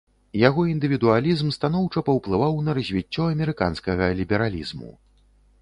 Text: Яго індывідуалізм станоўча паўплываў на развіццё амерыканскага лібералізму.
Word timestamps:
Яго 0.47 0.61
індывідуалізм 0.69 1.51
станоўча 1.57 2.03
паўплываў 2.09 2.57
на 2.71 2.77
развіццё 2.79 3.29
амерыканскага 3.35 4.11
лібералізму. 4.23 4.91